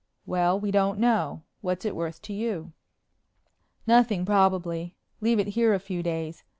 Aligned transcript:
"Well, 0.25 0.59
we 0.59 0.71
don't 0.71 0.97
know. 0.97 1.43
What's 1.61 1.85
it 1.85 1.95
worth 1.95 2.23
to 2.23 2.33
you?" 2.33 2.73
"Nothing 3.85 4.25
probably. 4.25 4.95
Leave 5.19 5.37
it 5.37 5.49
here 5.49 5.75
a 5.75 5.79
few 5.79 6.01
days. 6.01 6.43